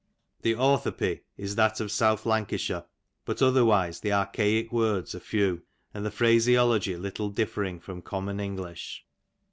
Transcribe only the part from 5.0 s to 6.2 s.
are few, and the